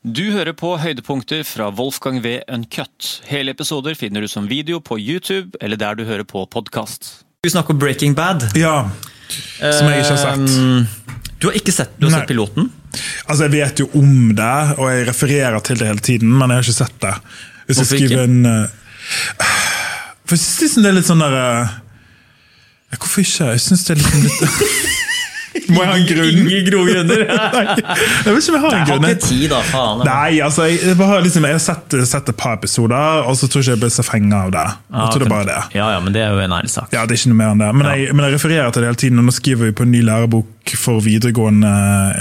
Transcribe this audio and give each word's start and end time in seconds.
Du 0.00 0.22
hører 0.32 0.54
på 0.56 0.70
høydepunkter 0.80 1.42
fra 1.44 1.66
Wolfgang 1.76 2.22
V. 2.24 2.38
Uncut. 2.48 3.08
Hele 3.28 3.52
episoder 3.52 3.92
finner 3.98 4.24
du 4.24 4.28
som 4.32 4.46
video 4.48 4.78
på 4.80 4.96
YouTube 4.96 5.58
eller 5.60 5.76
der 5.76 5.98
du 5.98 6.06
hører 6.08 6.24
på 6.24 6.46
podkast. 6.48 7.10
Vi 7.44 7.50
snakker 7.52 7.74
om 7.76 7.80
Breaking 7.82 8.14
Bad. 8.16 8.46
Ja, 8.56 8.88
som 9.28 9.90
jeg 9.90 10.00
ikke 10.00 10.14
har 10.14 10.22
sett. 10.22 10.56
Um, 10.56 10.86
Du 11.40 11.46
har 11.48 11.56
ikke 11.56 11.72
sett, 11.72 11.92
du 12.00 12.06
har 12.06 12.12
Nei. 12.12 12.18
sett 12.20 12.28
piloten? 12.32 12.70
Altså, 13.26 13.44
Jeg 13.44 13.52
vet 13.52 13.80
jo 13.80 13.86
om 13.96 14.34
det, 14.36 14.56
og 14.78 14.90
jeg 14.90 15.06
refererer 15.08 15.60
til 15.64 15.78
det 15.80 15.86
hele 15.88 16.04
tiden, 16.04 16.32
men 16.36 16.50
jeg 16.50 16.56
har 16.60 16.66
ikke 16.68 16.78
sett 16.80 16.96
det. 17.00 17.14
Hvis 17.66 17.78
jeg 17.78 17.86
Hvorfor 17.86 18.04
ikke? 18.04 18.24
en 18.24 18.46
uh, 18.46 18.68
For 20.28 20.36
jeg 20.36 20.64
liksom 20.64 20.82
det 20.84 20.90
er 20.90 20.96
litt 20.96 21.08
sånn 21.08 21.24
der 21.24 21.36
uh, 21.36 21.76
Hvorfor 22.96 23.20
ikke? 23.24 23.52
Jeg 23.52 23.64
syns 23.68 23.84
det 23.88 23.96
er 23.98 24.00
litt, 24.00 24.16
litt 24.24 24.80
Må 25.74 25.82
jeg 25.84 25.90
ha 25.90 25.96
en 26.00 26.06
grunn? 26.10 26.38
Ingen 26.40 26.70
gode 26.70 26.94
grunner. 26.94 27.22
Nei, 27.54 27.64
jeg 28.24 28.34
vet 28.34 28.42
ikke 28.42 28.52
om 28.52 28.56
jeg 28.56 28.62
har 28.64 28.74
Jeg 28.74 28.80
en 28.80 28.86
har 28.86 28.90
grunn. 28.90 29.08
ikke 29.10 29.26
tid, 29.28 29.44
da, 29.52 29.60
faen. 29.70 30.02
Nei, 30.08 30.40
altså, 30.46 30.66
jeg, 30.70 30.96
har 31.00 31.24
liksom, 31.26 31.46
jeg 31.50 31.56
har 31.58 31.64
sett, 31.64 31.96
sett 32.12 32.32
et 32.34 32.38
par 32.40 32.56
episoder, 32.58 33.24
og 33.30 33.36
så 33.40 33.48
tror 33.48 33.60
jeg 33.62 33.68
ikke 33.70 33.76
jeg 33.76 33.82
ble 33.84 33.90
så 33.96 34.04
fenga 34.06 34.42
av 34.46 34.54
det. 34.56 34.66
Jeg 34.90 35.12
tror 35.14 35.24
det 35.24 35.28
er 35.28 35.34
bare 35.34 35.48
det. 35.50 35.58
Ja, 35.78 35.90
ja, 35.94 36.00
men 36.04 36.16
det 36.16 36.22
er 36.26 36.34
jo 36.34 36.42
en 36.44 36.56
ærlig 36.58 36.72
sak. 36.74 36.88
Ja, 36.94 37.04
det 37.06 37.16
er 37.16 37.22
ikke 37.22 37.32
noe 37.34 37.40
mer 37.42 37.52
enn 37.54 37.62
det. 37.64 37.70
Men, 37.80 37.90
jeg, 37.94 38.14
men 38.16 38.26
jeg 38.28 38.36
refererer 38.38 38.72
til 38.74 38.82
det 38.84 38.90
hele 38.92 39.00
tiden, 39.04 39.22
og 39.22 39.28
nå 39.30 39.36
skriver 39.36 39.70
vi 39.70 39.76
på 39.80 39.86
en 39.88 39.92
ny 39.94 40.02
lærebok 40.06 40.74
for 40.80 41.00
videregående 41.02 41.70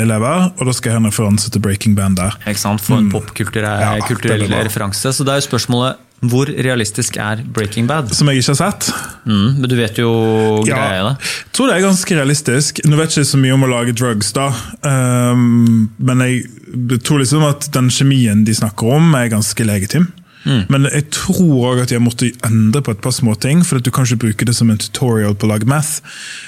elever, 0.01 0.49
og 0.57 0.63
da 0.69 0.73
skal 0.75 0.89
jeg 0.93 0.97
ha 0.97 1.03
en 1.03 1.09
referanse 1.11 1.51
til 1.53 1.61
Breaking 1.63 1.95
Band 1.97 2.17
der. 2.21 2.37
Ikke 2.49 2.61
sant? 2.61 2.81
For 2.85 2.97
en 3.01 3.11
popkulturell 3.13 3.79
Mm. 3.79 3.81
Ja, 3.99 4.05
kulturell 4.07 4.39
det 4.41 4.47
er 4.49 4.55
bra. 4.55 4.63
referanse. 4.65 5.11
Så 5.13 5.23
det 5.27 5.33
er 5.33 5.41
jo 5.41 5.45
spørsmålet 5.49 5.99
hvor 6.19 6.49
realistisk 6.51 7.15
er 7.21 7.43
Breaking 7.55 7.87
Bad? 7.87 8.11
Som 8.15 8.27
jeg 8.27 8.41
ikke 8.41 8.53
har 8.53 8.59
sett. 8.59 8.89
Mm, 9.23 9.61
men 9.61 9.69
du 9.71 9.75
vet 9.79 9.99
jo 10.01 10.09
greia 10.67 10.97
ja. 10.97 11.11
Jeg 11.15 11.53
tror 11.55 11.69
det 11.69 11.77
er 11.77 11.85
ganske 11.85 12.17
realistisk. 12.17 12.81
Nå 12.87 12.99
vet 12.99 13.15
jeg 13.15 13.23
ikke 13.23 13.31
så 13.31 13.41
mye 13.41 13.55
om 13.55 13.63
å 13.67 13.71
lage 13.71 13.95
drugs, 13.95 14.33
da. 14.35 14.49
Um, 14.83 15.89
men 15.97 16.23
jeg 16.25 16.99
tror 17.07 17.23
liksom 17.23 17.45
at 17.47 17.69
den 17.75 17.87
kjemien 17.93 18.43
de 18.47 18.55
snakker 18.55 18.97
om, 18.99 19.13
er 19.15 19.31
ganske 19.31 19.67
legitim. 19.67 20.09
Mm. 20.49 20.63
Men 20.73 20.87
jeg 20.89 21.05
tror 21.13 21.51
òg 21.69 21.83
at 21.83 21.91
jeg 21.93 22.01
måtte 22.01 22.31
endre 22.47 22.81
på 22.85 22.95
et 22.95 23.01
par 23.05 23.13
småting, 23.13 23.61
for 23.67 23.77
at 23.77 23.85
du 23.85 23.91
kan 23.93 24.07
ikke 24.07 24.23
bruke 24.25 24.47
det 24.49 24.55
som 24.57 24.71
en 24.73 24.79
tutorial 24.81 25.35
på 25.37 25.45
å 25.45 25.51
lage 25.53 25.69
math. 25.69 25.99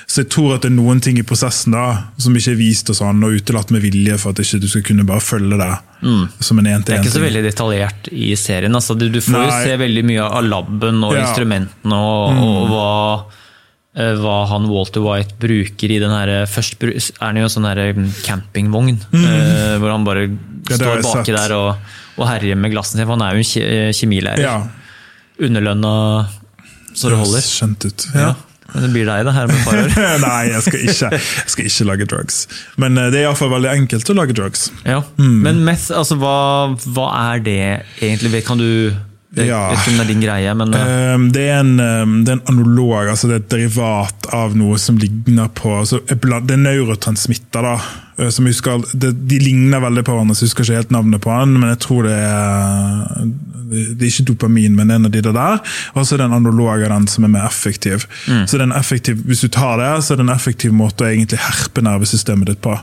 Så 0.10 0.24
jeg 0.24 0.32
tror 0.34 0.56
at 0.56 0.66
det 0.66 0.72
er 0.72 0.78
noen 0.80 1.00
ting 1.06 1.20
i 1.22 1.26
prosessen 1.28 1.76
da, 1.78 1.86
som 2.18 2.36
ikke 2.36 2.56
er 2.56 2.60
vist 2.60 2.90
og 2.90 2.98
sånn, 2.98 3.22
og 3.24 3.38
utelatt 3.38 3.70
med 3.72 3.86
vilje 3.86 4.18
for 4.22 4.34
at 4.34 4.42
ikke 4.44 4.60
du 4.64 4.68
skal 4.72 4.86
kunne 4.90 5.06
bare 5.08 5.22
følge 5.24 5.60
det 5.62 5.72
som 6.42 6.58
en 6.58 6.66
en 6.66 6.82
til 6.82 6.82
en 6.82 6.84
ting. 6.84 6.86
Det 6.88 6.98
er 6.98 7.04
ikke 7.06 7.14
så 7.14 7.22
veldig 7.28 7.44
detaljert 7.46 8.10
i 8.12 8.32
serien. 8.40 8.76
Altså, 8.76 8.98
du, 8.98 9.06
du 9.14 9.22
får 9.22 9.46
jo 9.46 9.52
se 9.68 9.78
veldig 9.84 10.04
mye 10.10 10.26
av 10.26 10.48
laben 10.50 11.04
og 11.06 11.14
Ja. 11.14 11.22
Mm. 11.22 11.28
instrumentene 11.30 12.02
og, 12.02 12.42
og 12.42 12.72
hva, 12.72 12.90
eh, 13.30 13.41
hva 13.92 14.36
han 14.48 14.70
Walter 14.72 15.02
White 15.04 15.36
bruker 15.42 15.92
i 15.92 15.98
den 16.00 16.14
her 16.16 16.46
Først 16.48 16.78
er 16.86 16.96
han 17.20 17.36
jo 17.42 17.50
sånn 17.52 17.66
her 17.68 17.82
campingvogn, 18.24 19.02
Uh, 19.12 19.76
hvor 19.82 19.92
han 19.92 20.06
bare 20.08 20.28
Mm. 20.32 20.38
Ja, 20.70 20.76
står 20.78 21.02
baki 21.04 21.34
der 21.34 21.52
og, 21.58 21.76
og 22.22 22.28
herjer 22.30 22.56
med 22.56 22.72
glassene 22.72 23.02
sine. 23.02 23.08
For 23.10 23.18
han 23.18 23.24
er 23.26 23.34
jo 23.36 23.42
en 23.42 23.48
kje- 23.50 23.96
kjemilærer. 23.98 24.44
Ja, 24.46 24.54
Underlønna 25.42 25.92
så 26.94 27.10
det 27.10 27.18
holder. 27.20 27.42
Skjønt 27.42 27.86
ut. 27.90 28.06
Ja. 28.14 28.34
Men 28.72 28.84
det 28.86 28.90
blir 28.94 29.08
deg, 29.10 29.26
da, 29.28 29.32
her 29.36 29.50
med 29.50 29.68
år. 29.68 29.90
Nei, 30.24 30.38
jeg 30.54 30.62
skal, 30.64 30.84
ikke, 30.86 31.10
jeg 31.18 31.52
skal 31.52 31.66
ikke 31.68 31.88
lage 31.90 32.06
drugs. 32.14 32.38
Men 32.80 32.96
eh, 33.02 33.10
det 33.12 33.20
er 33.20 33.26
iallfall 33.28 33.52
veldig 33.52 33.72
enkelt 33.74 34.12
å 34.14 34.16
lage 34.16 34.36
drugs. 34.38 34.70
Ja. 34.88 35.02
Mm. 35.18 35.40
Men 35.44 35.60
meth, 35.68 35.90
altså 35.92 36.16
hva, 36.22 36.36
hva 36.96 37.08
er 37.34 37.44
det 37.44 37.58
egentlig? 38.00 38.46
Kan 38.48 38.62
du 38.62 38.94
Jeg 39.34 39.48
Ja. 39.48 39.70
vet 39.70 39.80
ikke 39.80 39.92
om 39.92 39.98
det 39.98 40.04
er 40.04 40.14
din 40.14 40.22
greie, 40.26 40.54
men 40.60 40.74
Um, 40.76 41.32
det, 41.32 41.42
er 41.50 41.60
en, 41.62 41.80
um, 41.80 42.16
det 42.26 42.34
er 42.34 42.40
en 42.42 42.48
analog, 42.52 43.08
altså 43.08 43.28
det 43.30 43.36
er 43.38 43.44
et 43.46 43.50
derivat 43.54 44.28
av 44.34 44.56
noe 44.60 44.78
som 44.78 44.98
ligner 44.98 45.48
på 45.56 45.72
altså, 45.80 46.02
Det 46.06 46.52
er 46.52 46.58
neurotransmitter. 46.66 47.62
da, 47.62 47.78
som 48.30 48.46
husker, 48.46 48.84
det, 48.94 49.14
De 49.28 49.40
ligner 49.40 49.82
veldig 49.82 50.04
på 50.06 50.14
hverandre, 50.14 50.36
så 50.36 50.44
jeg 50.46 50.52
husker 50.52 50.64
ikke 50.68 50.76
helt 50.82 50.92
navnet 50.92 51.22
på 51.24 51.32
han, 51.34 51.54
men 51.60 51.70
jeg 51.74 51.80
tror 51.88 52.04
det 52.06 52.18
er 52.20 53.32
det 53.72 54.04
er 54.04 54.10
ikke 54.10 54.26
dopamin, 54.28 54.74
men 54.76 54.90
en 54.92 55.06
av 55.08 55.12
de 55.14 55.22
der. 55.24 55.62
Og 55.96 56.04
så 56.04 56.16
er 56.16 56.20
det 56.20 56.26
en 56.26 56.34
analog 56.42 56.82
av 56.84 56.90
den 56.92 57.06
som 57.08 57.24
er 57.24 57.30
mer 57.32 57.46
effektiv. 57.48 58.04
Så 58.28 58.58
det 58.58 58.60
er 58.60 58.66
en 58.68 58.74
effektiv, 58.76 59.22
Hvis 59.24 59.46
du 59.46 59.48
tar 59.48 59.78
det, 59.80 60.04
så 60.04 60.12
er 60.12 60.18
det 60.20 60.26
en 60.26 60.34
effektiv 60.36 60.74
måte 60.76 61.06
å 61.06 61.08
egentlig 61.08 61.40
herpe 61.40 61.80
nervesystemet 61.82 62.52
ditt 62.52 62.60
på. 62.62 62.74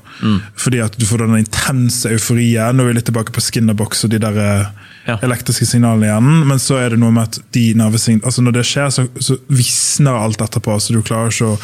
Fordi 0.56 0.80
at 0.80 0.96
du 0.96 1.04
får 1.04 1.26
den 1.26 1.36
intense 1.42 2.08
euforien. 2.08 2.72
Nå 2.76 2.86
er 2.86 2.88
vi 2.88 2.96
litt 2.96 3.04
tilbake 3.10 3.34
på 3.36 3.44
Skinnerbox 3.44 4.06
og 4.08 4.14
de 4.16 4.18
der 4.24 4.38
eh, 4.40 4.64
Ja. 5.08 5.18
elektriske 5.24 5.66
signalene 5.68 6.08
igjen. 6.08 6.32
Men 6.48 6.58
så 6.58 6.80
er 6.80 6.90
det 6.96 6.98
noe 7.00 7.12
med 7.12 7.28
at 7.28 7.38
de 7.52 7.66
nervesign- 7.74 8.24
altså 8.24 8.40
når 8.44 8.52
det 8.58 8.64
skjer, 8.64 8.88
så, 8.88 9.06
så 9.20 9.36
visner 9.48 10.16
alt 10.16 10.40
etterpå. 10.40 10.80
Så 10.80 10.96
du 10.96 11.02
klarer 11.02 11.28
ikke 11.28 11.52
å 11.52 11.60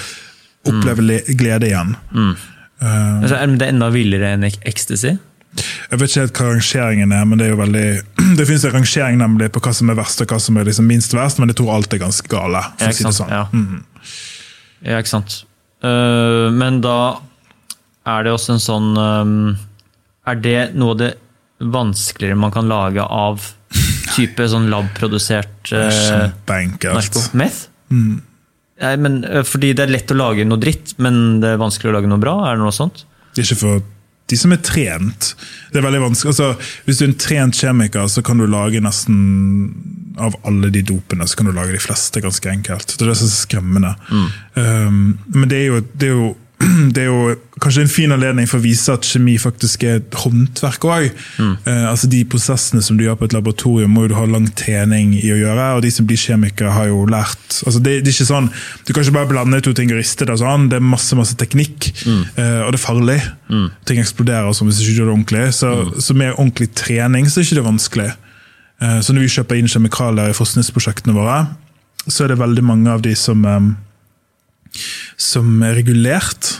oppleve 0.68 1.00
le 1.04 1.22
glede 1.32 1.72
igjen. 1.72 1.96
Altså, 2.82 3.36
er 3.38 3.54
det 3.60 3.70
enda 3.70 3.90
villere 3.94 4.34
enn 4.34 4.46
ecstasy? 4.48 5.14
Jeg 5.54 6.00
vet 6.00 6.10
ikke 6.10 6.22
helt 6.24 6.38
hva 6.38 6.46
rangeringen 6.50 7.12
er, 7.14 7.26
men 7.28 7.38
det 7.38 7.46
er 7.46 7.52
jo 7.52 7.58
veldig 7.60 7.88
Det 8.38 8.46
finnes 8.48 8.64
en 8.66 8.74
rangering 8.74 9.20
nemlig 9.20 9.50
på 9.54 9.62
hva 9.62 9.74
som 9.76 9.92
er 9.92 9.98
verst 9.98 10.22
og 10.24 10.32
hva 10.32 10.40
som 10.42 10.58
er 10.58 10.68
liksom 10.68 10.88
minst 10.90 11.14
verst, 11.14 11.40
men 11.40 11.52
jeg 11.52 11.60
tror 11.60 11.76
alt 11.76 11.94
er 11.94 12.02
ganske 12.02 12.30
gale. 12.30 12.62
For 12.80 12.90
å 12.90 12.96
si 12.96 13.06
det 13.06 13.12
sant? 13.14 13.20
sånn. 13.20 13.34
Ja. 13.34 14.14
ja, 14.90 14.98
ikke 14.98 15.12
sant. 15.12 15.42
Uh, 15.84 16.50
men 16.54 16.80
da 16.84 16.98
er 18.08 18.26
det 18.26 18.32
også 18.34 18.54
en 18.54 18.62
sånn 18.62 18.86
um, 18.96 19.34
Er 20.28 20.38
det 20.40 20.58
noe 20.76 20.94
av 20.94 21.00
det 21.02 21.10
vanskeligere 21.60 22.38
man 22.40 22.52
kan 22.52 22.68
lage 22.68 23.04
av 23.04 23.44
type 24.14 24.46
sånn 24.48 24.70
labprodusert 24.72 25.72
uh, 25.72 25.88
Kjempeenkelt. 25.92 27.20
Meth? 27.36 27.66
Mm. 27.92 28.22
Nei, 28.82 28.94
men, 28.98 29.22
eh, 29.24 29.44
fordi 29.46 29.72
det 29.76 29.84
er 29.84 29.92
lett 29.92 30.10
å 30.10 30.18
lage 30.18 30.46
noe 30.46 30.58
dritt, 30.58 30.96
men 30.98 31.40
det 31.42 31.54
er 31.54 31.62
vanskelig 31.62 31.92
å 31.92 31.96
lage 31.98 32.10
noe 32.10 32.22
bra? 32.22 32.38
Er 32.48 32.56
det 32.56 32.64
noe 32.64 32.74
sånt? 32.74 33.04
Det 33.34 33.42
er 33.42 33.48
ikke 33.48 33.62
for 33.62 33.84
de 34.26 34.38
som 34.40 34.54
er 34.54 34.62
trent. 34.64 35.34
Det 35.70 35.78
er 35.78 35.84
veldig 35.84 36.00
vanskelig. 36.06 36.32
Altså, 36.32 36.70
hvis 36.86 37.00
du 37.00 37.04
er 37.04 37.10
en 37.10 37.18
trent 37.26 37.58
kjemiker, 37.60 38.08
så 38.08 38.24
kan 38.24 38.40
du 38.40 38.46
lage 38.48 38.80
nesten 38.82 39.18
av 40.22 40.36
alle 40.46 40.70
de 40.70 40.82
dopene, 40.86 41.26
så 41.28 41.36
kan 41.36 41.50
du 41.50 41.52
lage 41.52 41.74
de 41.74 41.82
fleste 41.82 42.22
ganske 42.22 42.50
enkelt. 42.50 42.94
Det 42.94 43.02
er 43.02 43.10
det 43.10 43.18
som 43.18 43.28
er 43.28 43.34
så 43.34 43.42
skremmende. 43.42 43.92
Um, 44.54 45.18
men 45.34 45.50
det 45.50 45.58
er, 45.58 45.66
jo, 45.66 45.80
det, 45.92 46.08
er 46.08 46.14
jo, 46.14 46.28
det 46.94 47.02
er 47.04 47.08
jo 47.10 47.34
kanskje 47.62 47.82
en 47.84 47.90
fin 47.92 48.12
anledning 48.14 48.48
for 48.50 48.58
å 48.58 48.64
vise 48.64 48.92
at 48.92 49.06
kjemi 49.06 49.34
faktisk 49.40 49.84
er 49.86 49.98
et 50.00 50.16
håndverk 50.24 50.84
òg. 50.88 51.06
altså 51.66 52.08
de 52.10 52.22
prosessene 52.28 52.82
som 52.82 52.96
du 52.98 53.04
gjør 53.04 53.16
på 53.20 53.24
et 53.28 53.32
laboratorium, 53.36 53.90
må 53.94 54.06
du 54.08 54.14
ha 54.18 54.24
lang 54.28 54.46
trening 54.58 55.14
i 55.20 55.30
å 55.32 55.38
gjøre. 55.38 55.68
Og 55.76 55.82
de 55.84 55.90
som 55.94 56.06
blir 56.08 56.18
kjemikere, 56.20 56.72
har 56.74 56.88
jo 56.90 57.04
lært 57.10 57.60
altså 57.66 57.78
det, 57.84 58.00
det 58.04 58.10
er 58.10 58.16
ikke 58.16 58.26
sånn, 58.32 58.50
Du 58.86 58.92
kan 58.92 59.04
ikke 59.04 59.16
bare 59.18 59.30
blande 59.30 59.60
to 59.62 59.72
ting 59.76 59.92
og 59.92 59.98
riste 60.00 60.26
det. 60.26 60.36
sånn, 60.40 60.68
Det 60.72 60.76
er 60.80 60.84
masse 60.84 61.14
masse 61.16 61.36
teknikk, 61.40 61.92
eh, 62.08 62.60
og 62.66 62.72
det 62.74 62.80
er 62.80 62.84
farlig. 62.86 63.20
Ting 63.86 64.00
eksploderer 64.02 64.48
og 64.50 64.54
sånn 64.58 64.68
hvis 64.70 64.80
du 64.82 64.84
ikke 64.88 64.98
gjør 65.00 65.10
det 65.10 65.16
ordentlig. 65.18 65.46
Så, 65.54 65.70
så 66.00 66.14
med 66.18 66.34
ordentlig 66.34 66.72
trening 66.74 67.26
så 67.30 67.40
er 67.40 67.46
ikke 67.48 67.60
det 67.60 67.68
vanskelig. 67.70 68.10
Eh, 68.82 69.00
Så 69.00 69.12
når 69.14 69.20
vi 69.28 69.34
kjøper 69.38 69.56
inn 69.60 69.68
kjemikalier 69.70 70.30
i 70.32 70.36
forskningsprosjektene 70.36 71.14
våre, 71.14 71.46
så 72.08 72.24
er 72.24 72.28
det 72.34 72.38
veldig 72.42 72.64
mange 72.66 72.90
av 72.90 73.00
de 73.02 73.14
som, 73.16 73.44
eh, 73.46 73.60
som 75.20 75.62
er 75.64 75.76
regulert, 75.78 76.58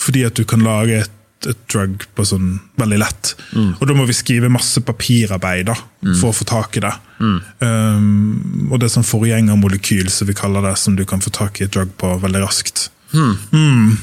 fordi 0.00 0.24
at 0.28 0.36
du 0.36 0.44
kan 0.48 0.64
lage 0.64 1.02
et, 1.04 1.12
et 1.48 1.60
drug 1.72 2.04
på 2.16 2.24
sånn 2.28 2.58
veldig 2.80 2.98
lett. 3.00 3.34
Og 3.56 3.84
da 3.88 3.96
må 3.96 4.06
vi 4.08 4.16
skrive 4.16 4.52
masse 4.52 4.80
papirarbeid 4.84 5.68
da, 5.70 5.76
for 6.20 6.30
å 6.30 6.36
få 6.36 6.46
tak 6.48 6.78
i 6.80 6.84
det. 6.84 6.92
Um, 7.20 8.68
og 8.70 8.80
det 8.80 8.88
er 8.88 8.94
sånn 8.96 9.06
forgjengermolekyl, 9.08 10.10
som 10.12 10.28
vi 10.28 10.36
kaller 10.36 10.64
det, 10.66 10.74
som 10.80 10.96
du 10.98 11.04
kan 11.08 11.24
få 11.24 11.32
tak 11.34 11.60
i 11.60 11.68
et 11.68 11.74
drug 11.76 11.92
på 12.00 12.16
veldig 12.24 12.42
raskt. 12.44 12.88
Mm. 13.14 13.94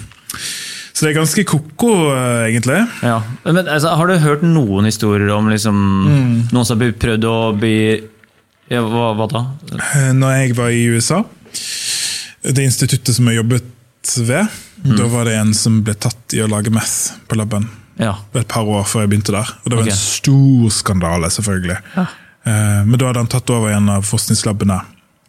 Så 0.91 1.05
det 1.05 1.11
er 1.11 1.19
ganske 1.21 1.43
ko-ko, 1.49 1.91
eh, 2.13 2.51
egentlig. 2.51 2.81
Ja. 3.01 3.21
Men, 3.45 3.63
altså, 3.65 3.95
har 3.97 4.07
du 4.07 4.17
hørt 4.21 4.43
noen 4.45 4.85
historier 4.85 5.31
om 5.33 5.47
liksom, 5.49 5.77
noen 6.51 6.67
som 6.67 6.81
har 6.81 6.97
prøvd 7.01 7.25
å 7.25 7.37
bli 7.57 7.77
ja, 8.71 8.81
hva, 8.85 9.11
hva 9.17 9.27
da? 9.31 9.41
Eh, 9.73 10.11
Når 10.15 10.35
jeg 10.35 10.57
var 10.59 10.75
i 10.75 10.83
USA, 10.93 11.23
det 12.43 12.63
instituttet 12.65 13.15
som 13.15 13.27
jeg 13.29 13.41
jobbet 13.41 13.67
ved, 14.17 14.47
da 14.97 15.07
var 15.11 15.27
det 15.29 15.35
en 15.37 15.53
som 15.53 15.81
ble 15.85 15.93
tatt 15.93 16.33
i 16.33 16.41
å 16.41 16.49
lage 16.49 16.73
meth 16.73 17.13
på 17.29 17.37
laben. 17.37 17.67
Ja. 18.01 18.15
Et 18.33 18.47
par 18.49 18.65
år 18.65 18.87
før 18.89 19.05
jeg 19.05 19.11
begynte 19.11 19.35
der. 19.35 19.51
Og 19.61 19.69
det 19.69 19.77
var 19.77 19.85
okay. 19.85 19.93
en 19.93 20.01
stor 20.01 20.73
skandale, 20.73 21.29
selvfølgelig. 21.33 21.77
Eh, 21.97 22.81
Men 22.87 22.97
da 22.97 23.11
hadde 23.11 23.21
han 23.21 23.29
tatt 23.29 23.53
over 23.53 23.73
en 23.75 23.91
av 23.93 24.07
forskningslabbene. 24.07 24.79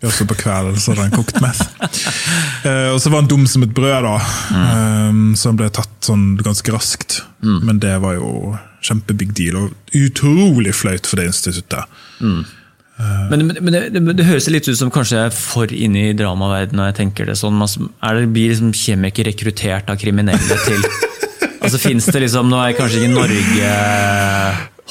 Også 0.02 0.26
på 0.26 0.34
kvelden 0.40 0.80
så 0.82 0.94
hadde 0.94 1.08
han 1.08 1.16
kokt 1.16 1.40
meth. 1.44 1.66
Eh, 2.62 2.92
og 2.94 3.00
så 3.02 3.10
var 3.10 3.24
han 3.24 3.26
dum 3.26 3.42
som 3.50 3.64
et 3.66 3.72
brød, 3.74 4.04
da. 4.06 4.12
Eh, 4.54 5.16
så 5.34 5.50
han 5.50 5.56
ble 5.58 5.66
tatt 5.74 6.06
sånn 6.06 6.36
ganske 6.38 6.70
raskt. 6.70 7.16
Men 7.42 7.80
det 7.82 7.96
var 8.04 8.14
jo 8.14 8.52
kjempebig 8.86 9.32
deal, 9.34 9.58
og 9.58 9.96
utrolig 9.98 10.70
flaut 10.78 11.10
for 11.10 11.18
det 11.18 11.26
instituttet. 11.32 11.90
Men, 12.98 13.46
men, 13.46 13.56
men 13.60 13.72
det, 13.74 13.80
det, 13.94 14.02
det 14.18 14.26
høres 14.28 14.46
litt 14.52 14.68
ut 14.68 14.78
som 14.78 14.90
kanskje 14.92 15.16
jeg 15.18 15.30
er 15.30 15.36
for 15.36 15.72
inne 15.74 16.10
i 16.10 16.16
dramaverdenen 16.16 16.78
når 16.82 16.90
jeg 16.90 16.98
tenker 17.00 17.30
det 17.30 17.38
sånn. 17.40 17.56
Altså, 17.64 17.88
er 18.04 18.20
det, 18.20 18.28
blir 18.34 18.52
liksom 18.52 18.74
kjemikere 18.76 19.32
rekruttert 19.32 19.90
av 19.90 19.98
kriminelle 20.00 20.60
til 20.66 20.84
Altså 21.62 21.78
Fins 21.78 22.08
det 22.10 22.24
liksom 22.24 22.48
Nå 22.50 22.58
er 22.58 22.74
kanskje 22.74 23.04
ikke 23.04 23.14
Norge 23.14 23.72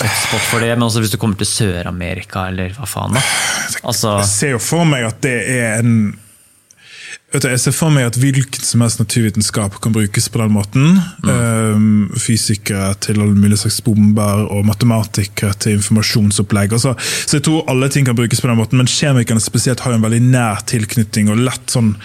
hotspot 0.01 0.45
for 0.48 0.63
det, 0.63 0.71
men 0.74 0.86
også 0.88 1.03
hvis 1.03 1.13
du 1.13 1.19
kommer 1.21 1.38
til 1.38 1.50
Sør-Amerika, 1.50 2.48
eller 2.50 2.71
hva 2.74 2.88
faen, 2.89 3.18
da? 3.18 3.21
Altså, 3.83 4.15
Jeg 4.21 4.30
ser 4.31 4.54
jo 4.56 4.62
for 4.63 4.88
meg 4.88 5.06
at 5.06 5.19
det 5.21 5.36
er 5.51 5.81
en 5.83 5.92
du, 7.31 7.48
jeg 7.48 7.62
ser 7.63 7.75
for 7.75 7.94
meg 7.94 8.10
at 8.10 8.18
hvilken 8.19 8.66
som 8.66 8.83
helst 8.83 9.00
naturvitenskap 9.00 9.78
kan 9.83 9.94
brukes 9.95 10.28
på 10.31 10.42
den 10.42 10.51
måten. 10.51 10.98
Um, 11.24 12.10
fysikere 12.19 12.92
til 13.04 13.22
alle 13.24 13.38
mulige 13.38 13.62
slags 13.63 13.80
bomber, 13.86 14.44
og 14.51 14.66
matematikere 14.68 15.56
til 15.63 15.80
informasjonsopplegg. 15.80 16.75
Altså, 16.75 16.94
så 17.00 17.39
jeg 17.39 17.45
tror 17.48 17.63
alle 17.72 17.89
ting 17.94 18.10
kan 18.10 18.19
brukes 18.19 18.44
på 18.44 18.51
den 18.51 18.60
måten, 18.60 18.81
men 18.81 18.92
kjemikerne 18.92 19.44
spesielt 19.44 19.86
har 19.86 19.95
en 19.95 20.04
veldig 20.04 20.22
nær 20.28 20.66
tilknytning 20.68 21.31
og 21.31 21.39
lett 21.48 21.72
sånn 21.72 21.95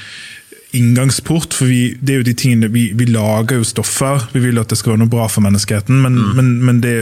inngangsport. 0.77 1.59
For 1.59 1.71
vi, 1.71 1.97
det 1.99 2.15
er 2.15 2.23
jo 2.23 2.29
de 2.31 2.39
tingene, 2.39 2.71
vi, 2.71 2.89
vi 2.95 3.11
lager 3.11 3.59
jo 3.59 3.67
stoffer, 3.67 4.29
vi 4.35 4.47
vil 4.47 4.63
at 4.63 4.71
det 4.71 4.79
skal 4.79 4.95
være 4.95 5.05
noe 5.05 5.15
bra 5.17 5.27
for 5.33 5.43
menneskeheten, 5.47 6.03
men, 6.07 6.21
men, 6.39 6.59
men 6.71 6.83
det 6.85 6.97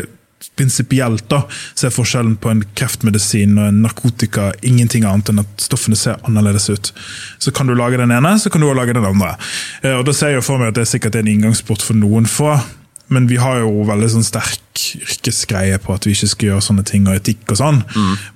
prinsipielt 0.56 1.26
da, 1.32 1.42
så 1.74 1.88
er 1.88 1.94
forskjellen 1.94 2.36
på 2.42 2.52
en 2.52 2.62
kreftmedisin 2.78 3.56
og 3.58 3.68
en 3.70 3.82
narkotika 3.84 4.50
ingenting 4.62 5.06
annet 5.08 5.32
enn 5.32 5.42
at 5.42 5.66
stoffene 5.66 5.98
ser 5.98 6.20
annerledes 6.28 6.68
ut. 6.70 6.92
Så 7.42 7.52
kan 7.54 7.66
du 7.66 7.74
lage 7.78 7.98
den 8.00 8.14
ene, 8.14 8.36
så 8.38 8.50
kan 8.52 8.62
du 8.62 8.68
også 8.68 8.78
lage 8.80 8.94
den 8.96 9.08
andre. 9.08 9.34
Eh, 9.82 9.96
og 9.98 10.04
Da 10.06 10.12
ser 10.12 10.34
jeg 10.36 10.44
for 10.46 10.58
meg 10.60 10.72
at 10.72 10.78
det 10.78 10.86
er 10.86 10.92
sikkert 10.94 11.16
en 11.20 11.30
inngangsport 11.30 11.82
for 11.82 11.94
noen 11.98 12.26
få. 12.30 12.56
Men 13.12 13.26
vi 13.28 13.36
har 13.36 13.58
jo 13.60 13.82
veldig 13.84 14.06
sånn 14.14 14.24
sterk 14.24 14.60
yrkesgreie 14.96 15.76
på 15.78 15.92
at 15.94 16.06
vi 16.06 16.14
ikke 16.16 16.28
skal 16.30 16.48
gjøre 16.48 16.64
sånne 16.64 16.84
ting, 16.88 17.04
og 17.06 17.18
etikk 17.18 17.52
og 17.52 17.58
sånn. 17.60 17.82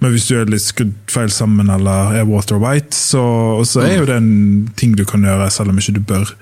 Men 0.03 0.13
hvis 0.13 0.27
du 0.29 0.35
er 0.37 0.51
litt 0.53 0.63
skudd 0.63 0.93
feil 1.11 1.31
sammen 1.33 1.71
eller 1.73 2.19
er 2.21 2.29
water 2.29 2.61
white, 2.61 2.93
så, 2.95 3.23
så 3.65 3.81
er 3.87 3.97
jo 4.03 4.07
det 4.11 4.19
en 4.21 4.69
ting 4.77 4.93
du 4.99 5.05
kan 5.09 5.25
gjøre, 5.25 5.49
selv 5.51 5.73
om 5.73 5.79
ikke 5.81 5.97
du 5.97 6.03
bør. 6.05 6.35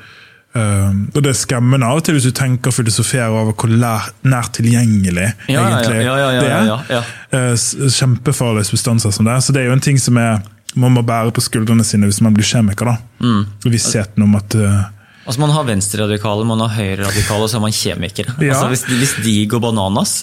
Um, 0.57 1.01
og 1.15 1.23
Det 1.23 1.31
er 1.33 1.37
skremmende 1.37 1.85
av 1.91 1.99
og 1.99 2.05
til 2.07 2.15
hvis 2.17 2.25
du 2.29 2.33
tenker 2.33 2.71
og 2.71 2.77
filosoferer 2.79 3.29
over 3.35 3.53
hvor 3.53 3.69
lær, 3.69 4.07
nært 4.25 4.55
tilgjengelig 4.57 5.27
Ja, 5.53 5.65
egentlig 5.69 6.05
ja, 6.07 6.15
ja, 6.17 6.29
ja, 6.33 6.77
det 6.89 7.01
er. 7.37 7.53
s- 7.59 7.75
Kjempefarlige 7.99 8.65
substanser 8.71 9.13
som 9.13 9.27
det. 9.29 9.35
Så 9.45 9.53
det 9.53 9.63
er 9.65 9.67
jo 9.69 9.75
en 9.77 9.83
ting 9.85 9.99
som 10.01 10.17
er, 10.23 10.39
man 10.75 10.95
må 10.97 11.03
bære 11.05 11.35
på 11.37 11.43
skuldrene 11.45 11.85
sine 11.85 12.09
hvis 12.09 12.23
man 12.25 12.33
blir 12.37 12.47
kjemiker. 12.47 12.87
da. 12.89 12.97
Mm. 13.21 13.43
Vissheten 13.69 14.23
om 14.25 14.35
at 14.39 14.55
uh, 14.57 14.85
Altså 15.27 15.41
Man 15.43 15.51
har 15.51 15.65
venstreradikale, 15.67 16.45
man 16.47 16.61
har 16.63 16.69
høyreradikale, 16.79 17.43
og 17.43 17.51
så 17.51 17.59
har 17.59 17.65
man 17.67 17.73
kjemikere. 17.75 18.37
Ja. 18.41 18.55
Altså 18.55 18.69
hvis, 18.71 18.85
hvis 18.87 19.15
de 19.25 19.37
går 19.51 19.61
bananas, 19.65 20.21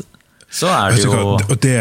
så 0.50 0.70
er 0.72 0.96
det 0.96 1.04
jo 1.04 1.12
og 1.36 1.58
det, 1.62 1.76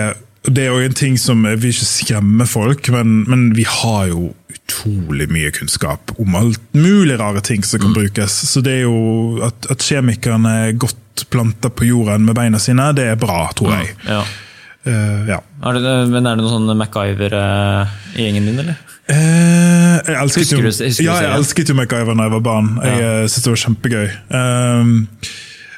det 0.50 0.64
er 0.64 0.72
jo 0.72 0.80
en 0.82 0.94
ting 0.98 1.14
som 1.20 1.44
Jeg 1.46 1.60
vil 1.62 1.70
ikke 1.70 1.86
skremme 1.86 2.46
folk, 2.50 2.88
men, 2.90 3.24
men 3.30 3.44
vi 3.54 3.62
har 3.68 4.08
jo 4.10 4.32
utrolig 4.50 5.28
mye 5.30 5.50
kunnskap 5.54 6.12
om 6.18 6.34
alt 6.38 6.60
mulig 6.74 7.18
rare 7.20 7.40
ting 7.44 7.62
som 7.64 7.78
Mm. 7.80 7.84
kan 7.84 7.92
brukes. 7.94 8.32
Så 8.50 8.60
det 8.64 8.72
er 8.80 8.82
jo 8.86 9.38
at, 9.46 9.68
at 9.70 9.78
kjemikerne 9.86 10.48
er 10.68 10.72
godt 10.72 11.26
planta 11.30 11.68
på 11.70 11.84
jorden 11.86 12.24
med 12.26 12.34
beina 12.34 12.58
sine, 12.58 12.88
det 12.96 13.04
er 13.12 13.16
bra, 13.20 13.44
tror 13.54 13.74
jeg. 13.78 13.94
ja. 14.08 14.22
Uh, 14.82 15.28
ja. 15.28 15.36
er 15.62 15.76
det, 15.78 15.90
Men 16.10 16.26
er 16.26 16.34
det 16.34 16.42
noen 16.42 16.56
sånne 16.56 16.74
MacGyver 16.74 17.34
uh, 17.38 17.86
i 18.18 18.24
gjengen 18.24 18.48
din, 18.50 18.58
eller? 18.64 18.80
Uh, 19.06 20.00
jeg 20.08 20.16
elsket 20.18 20.50
jo, 20.50 20.58
ja, 21.04 21.20
jeg 21.22 21.36
elsket 21.36 21.70
jo 21.70 21.76
MacGyver 21.78 22.16
da 22.18 22.26
jeg 22.26 22.32
var 22.32 22.42
barn. 22.48 22.72
Jeg 22.82 22.98
Ja. 22.98 23.12
syntes 23.30 23.44
det 23.46 23.52
var 23.52 23.60
kjempegøy. 23.62 24.08
Um, 24.34 24.90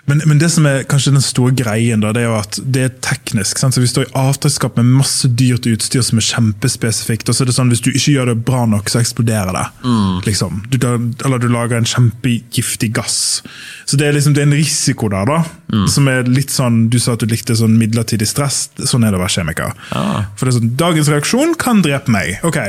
men, 0.06 0.20
men 0.28 0.38
det 0.38 0.50
som 0.52 0.66
er 0.68 0.82
kanskje 0.88 1.14
den 1.14 1.24
store 1.24 1.54
greien, 1.56 2.02
da, 2.04 2.10
det 2.12 2.24
er 2.24 2.28
jo 2.28 2.36
at 2.36 2.58
det 2.60 2.82
er 2.84 2.96
teknisk. 3.04 3.56
Sant? 3.60 3.76
Så 3.76 3.80
Vi 3.80 3.88
står 3.88 4.04
i 4.04 4.12
avtalsskap 4.20 4.76
med 4.76 4.90
masse 5.00 5.30
dyrt 5.32 5.64
utstyr 5.70 6.04
som 6.04 6.20
er 6.20 6.26
kjempespesifikt. 6.26 7.28
og 7.28 7.36
så 7.36 7.44
er 7.44 7.48
det 7.48 7.56
sånn 7.56 7.72
Hvis 7.72 7.80
du 7.84 7.88
ikke 7.92 8.12
gjør 8.18 8.32
det 8.32 8.44
bra 8.44 8.64
nok, 8.68 8.90
så 8.92 9.00
eksploderer 9.00 9.56
det. 9.56 9.64
Mm. 9.84 10.20
Liksom. 10.26 10.62
Du, 10.68 10.78
eller 11.24 11.40
du 11.40 11.48
lager 11.48 11.80
en 11.80 11.88
kjempegiftig 11.88 12.92
gass. 12.98 13.42
Så 13.88 13.96
det 13.96 14.08
er 14.08 14.16
liksom 14.16 14.36
det 14.36 14.44
er 14.44 14.50
en 14.50 14.56
risiko 14.58 15.08
der, 15.08 15.24
da. 15.28 15.40
Mm. 15.72 15.86
Som 15.90 16.08
er 16.12 16.28
litt 16.28 16.52
sånn 16.52 16.84
Du 16.92 16.98
sa 17.02 17.16
at 17.16 17.24
du 17.24 17.30
likte 17.30 17.56
sånn 17.56 17.78
midlertidig 17.80 18.28
stress. 18.28 18.68
Sånn 18.84 19.06
er 19.08 19.14
det 19.14 19.18
å 19.18 19.24
være 19.24 19.36
kjemiker. 19.38 19.72
Ah. 19.96 20.28
For 20.36 20.44
det 20.44 20.52
er 20.52 20.58
sånn, 20.58 20.74
Dagens 20.84 21.10
reaksjon 21.12 21.56
kan 21.60 21.80
drepe 21.84 22.12
meg. 22.12 22.44
Ok, 22.44 22.60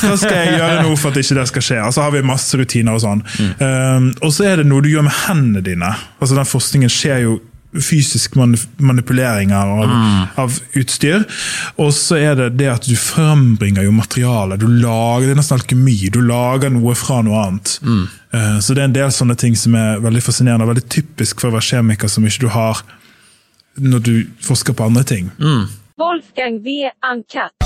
Hva 0.00 0.16
skal 0.16 0.40
jeg 0.40 0.56
gjøre 0.56 0.82
nå 0.86 0.96
for 0.96 1.12
at 1.12 1.20
ikke 1.20 1.36
det 1.36 1.46
skal 1.52 1.68
skje? 1.68 1.78
Altså 1.84 2.06
har 2.06 2.16
vi 2.16 2.24
masse 2.24 2.56
rutiner 2.56 2.96
Og 2.96 3.04
sånn. 3.04 3.22
Um, 3.60 4.10
og 4.24 4.32
så 4.32 4.48
er 4.48 4.62
det 4.62 4.68
noe 4.70 4.80
du 4.84 4.88
gjør 4.88 5.04
med 5.04 5.16
hendene 5.26 5.64
dine. 5.68 5.92
Altså 6.18 6.38
Den 6.38 6.48
forskningen 6.78 6.90
skjer 6.90 7.24
jo 7.24 7.38
fysisk 7.84 8.34
manip 8.34 8.62
manipuleringer 8.80 9.54
av, 9.54 9.90
av 10.40 10.54
utstyr. 10.74 11.26
Og 11.76 11.92
så 11.92 12.16
er 12.16 12.36
det 12.38 12.56
det 12.56 12.68
at 12.72 12.86
du 12.88 12.96
frembringer 12.96 13.84
jo 13.84 13.92
materiale. 13.92 14.56
Du 14.56 14.66
lager, 14.66 15.26
Det 15.26 15.34
er 15.34 15.36
nesten 15.36 15.58
alkemi. 15.58 16.08
Du 16.10 16.22
lager 16.22 16.70
noe 16.70 16.94
fra 16.94 17.20
noe 17.22 17.36
annet. 17.36 17.78
Mm. 17.82 18.06
så 18.60 18.74
det 18.74 18.82
er 18.82 18.88
en 18.88 18.96
del 18.96 19.12
sånne 19.12 19.36
ting 19.36 19.56
som 19.56 19.74
er 19.74 20.00
veldig 20.00 20.22
fascinerende 20.22 20.64
og 20.64 20.72
veldig 20.74 20.88
typisk 20.88 21.40
for 21.40 21.50
å 21.50 21.58
være 21.58 21.68
kjemiker, 21.68 22.08
som 22.08 22.24
ikke 22.24 22.46
du 22.46 22.48
har 22.48 22.80
når 23.78 24.00
du 24.00 24.14
forsker 24.42 24.74
på 24.74 24.88
andre 24.88 25.04
ting. 25.04 25.30
Wolfgang 25.98 26.62
V. 26.64 26.88
Uncut. 27.04 27.57